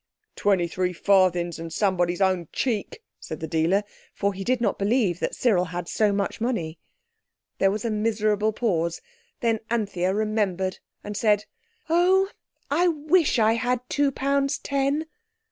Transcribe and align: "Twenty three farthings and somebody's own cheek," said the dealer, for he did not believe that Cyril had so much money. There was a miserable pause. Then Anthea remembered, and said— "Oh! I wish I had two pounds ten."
"Twenty 0.35 0.67
three 0.67 0.93
farthings 0.93 1.59
and 1.59 1.71
somebody's 1.71 2.21
own 2.21 2.47
cheek," 2.51 3.03
said 3.19 3.39
the 3.39 3.45
dealer, 3.45 3.83
for 4.15 4.33
he 4.33 4.43
did 4.43 4.59
not 4.59 4.79
believe 4.79 5.19
that 5.19 5.35
Cyril 5.35 5.65
had 5.65 5.87
so 5.87 6.11
much 6.11 6.41
money. 6.41 6.79
There 7.59 7.69
was 7.69 7.85
a 7.85 7.91
miserable 7.91 8.51
pause. 8.51 8.99
Then 9.41 9.59
Anthea 9.69 10.11
remembered, 10.15 10.79
and 11.03 11.15
said— 11.15 11.45
"Oh! 11.87 12.29
I 12.71 12.87
wish 12.87 13.37
I 13.37 13.53
had 13.53 13.81
two 13.89 14.11
pounds 14.11 14.57
ten." 14.57 15.05